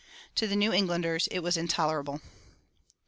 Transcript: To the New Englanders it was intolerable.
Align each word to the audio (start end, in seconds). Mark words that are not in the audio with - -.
To 0.33 0.47
the 0.47 0.55
New 0.55 0.73
Englanders 0.73 1.27
it 1.29 1.41
was 1.41 1.57
intolerable. 1.57 2.21